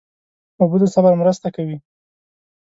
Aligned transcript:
اوبه 0.59 0.77
د 0.81 0.83
صبر 0.93 1.13
مرسته 1.21 1.47
کوي. 1.55 1.77